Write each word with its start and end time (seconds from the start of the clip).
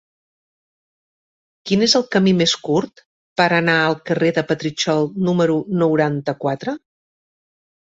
Quin 1.71 1.85
és 1.87 1.93
el 1.99 2.05
camí 2.15 2.33
més 2.39 2.55
curt 2.69 3.03
per 3.43 3.47
anar 3.59 3.77
al 3.83 3.99
carrer 4.11 4.33
de 4.41 4.45
Petritxol 4.55 5.07
número 5.29 5.61
noranta-quatre? 5.85 6.79